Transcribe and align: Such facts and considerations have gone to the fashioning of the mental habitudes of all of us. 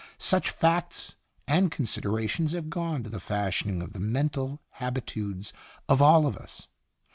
Such 0.17 0.49
facts 0.49 1.13
and 1.47 1.69
considerations 1.69 2.53
have 2.53 2.71
gone 2.71 3.03
to 3.03 3.09
the 3.11 3.19
fashioning 3.19 3.83
of 3.83 3.93
the 3.93 3.99
mental 3.99 4.59
habitudes 4.71 5.53
of 5.87 6.01
all 6.01 6.25
of 6.25 6.35
us. 6.35 6.67